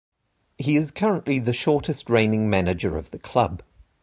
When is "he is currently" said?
0.57-1.37